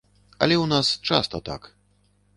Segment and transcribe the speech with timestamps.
[0.45, 1.61] Але ў нас часта так.